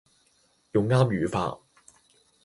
[0.71, 1.59] 用啱語法